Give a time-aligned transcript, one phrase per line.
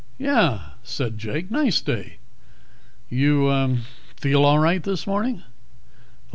[0.17, 1.51] "Yeah," said Jake.
[1.51, 2.17] "Nice day.
[3.07, 3.75] You uh
[4.17, 5.43] feel all right this morning?"